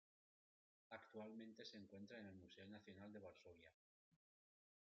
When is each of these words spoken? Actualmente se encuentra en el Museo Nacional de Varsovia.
Actualmente 0.89 1.63
se 1.63 1.77
encuentra 1.77 2.19
en 2.19 2.25
el 2.25 2.33
Museo 2.35 2.65
Nacional 2.67 3.13
de 3.13 3.19
Varsovia. 3.19 3.71